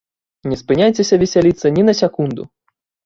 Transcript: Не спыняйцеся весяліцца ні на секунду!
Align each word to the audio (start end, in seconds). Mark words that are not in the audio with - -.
Не 0.53 0.57
спыняйцеся 0.61 1.19
весяліцца 1.25 1.73
ні 1.77 1.81
на 1.91 1.95
секунду! 2.03 2.51